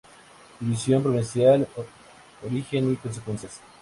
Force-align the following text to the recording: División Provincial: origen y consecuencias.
División 0.59 1.03
Provincial: 1.03 1.67
origen 2.41 2.91
y 2.93 2.95
consecuencias. 2.95 3.61